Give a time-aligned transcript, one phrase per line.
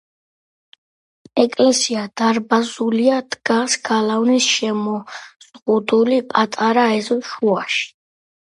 [1.43, 7.89] ეკლესია დარბაზულია, დგას გალავნით შემოზღუდული პატარა ეზოს შუაში.